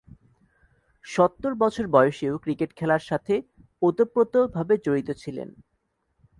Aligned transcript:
সত্তর 1.05 1.53
বছর 1.55 1.85
বয়সেও 1.87 2.35
ক্রিকেট 2.37 2.71
খেলা 2.75 2.97
সাথে 2.99 3.35
ওতপ্রোতভাবে 3.81 4.73
জড়িত 4.85 5.09
ছিলেন। 5.17 5.49